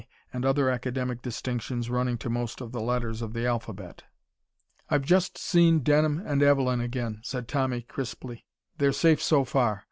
[0.33, 4.01] and other academic distinctions running to most of the letters of the alphabet.
[4.89, 8.43] "I've just seen Denham and Evelyn again," said Tommy crisply.
[8.79, 9.79] "They're safe so far.